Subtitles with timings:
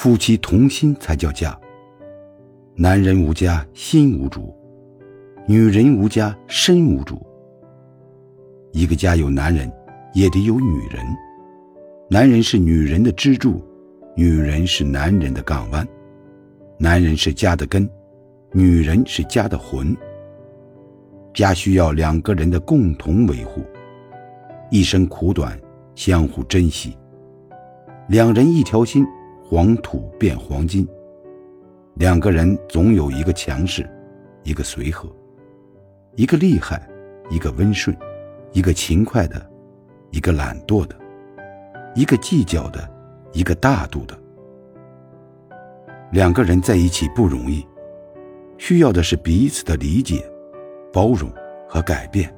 [0.00, 1.54] 夫妻同心才叫家。
[2.74, 4.50] 男人无家心无主，
[5.46, 7.20] 女人无家身无主。
[8.72, 9.70] 一个家有男人，
[10.14, 11.04] 也得有女人。
[12.08, 13.62] 男人是女人的支柱，
[14.16, 15.86] 女人是男人的港湾。
[16.78, 17.86] 男人是家的根，
[18.52, 19.94] 女人是家的魂。
[21.34, 23.60] 家需要两个人的共同维护，
[24.70, 25.60] 一生苦短，
[25.94, 26.96] 相互珍惜。
[28.08, 29.06] 两人一条心，
[29.50, 30.86] 黄土变黄金。
[31.94, 33.84] 两个人总有一个强势，
[34.44, 35.12] 一个随和，
[36.14, 36.88] 一个厉害，
[37.30, 37.96] 一个温顺，
[38.52, 39.44] 一个勤快的，
[40.12, 40.94] 一个懒惰的，
[41.96, 42.88] 一个计较的，
[43.32, 44.16] 一个大度的。
[46.12, 47.66] 两个人在一起不容易，
[48.56, 50.24] 需要的是彼此的理解、
[50.92, 51.28] 包容
[51.68, 52.32] 和改变。